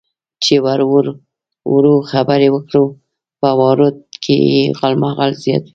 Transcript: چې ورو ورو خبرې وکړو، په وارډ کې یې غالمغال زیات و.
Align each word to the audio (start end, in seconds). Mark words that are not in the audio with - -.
چې 0.43 0.53
ورو 0.65 0.87
ورو 1.73 1.95
خبرې 2.11 2.47
وکړو، 2.51 2.85
په 3.39 3.49
وارډ 3.59 3.95
کې 4.23 4.35
یې 4.51 4.61
غالمغال 4.79 5.31
زیات 5.43 5.63
و. 5.65 5.69